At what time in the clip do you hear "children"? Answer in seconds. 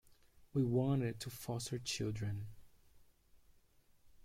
1.77-2.47